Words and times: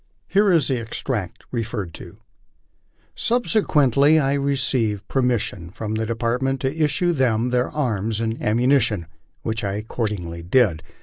Here 0.27 0.51
is 0.51 0.67
the 0.67 0.79
extract 0.81 1.43
referred 1.51 1.93
to:" 1.93 2.17
Subsequently 3.29 4.17
I 4.17 4.33
received 4.33 5.07
permission 5.07 5.69
from 5.69 5.93
the 5.93 6.07
Department 6.07 6.59
to 6.61 6.75
issue 6.75 7.09
to 7.11 7.13
them 7.13 7.51
their 7.51 7.69
arms 7.69 8.19
and 8.19 8.41
ammunition, 8.41 9.05
which 9.43 9.63
I 9.63 9.73
accord 9.73 10.09
ingly 10.09 10.41
did. 10.49 10.81